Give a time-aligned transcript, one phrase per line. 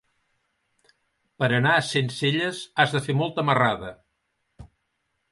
[1.41, 3.93] Per anar a Sencelles has de fer molta marrada.